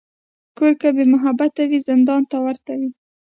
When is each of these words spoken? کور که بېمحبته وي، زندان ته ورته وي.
کور 0.57 0.73
که 0.81 0.89
بېمحبته 0.95 1.63
وي، 1.69 1.79
زندان 1.89 2.21
ته 2.31 2.37
ورته 2.45 2.71
وي. 2.79 2.89